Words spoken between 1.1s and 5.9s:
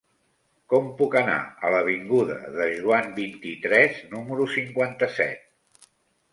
anar a l'avinguda de Joan vint-i-tres número cinquanta-set?